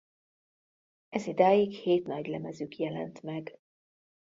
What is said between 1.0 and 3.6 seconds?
Ezidáig hét nagylemezük jelent meg.